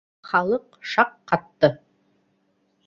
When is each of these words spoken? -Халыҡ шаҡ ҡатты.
-Халыҡ 0.29 0.79
шаҡ 0.93 1.13
ҡатты. 1.33 1.73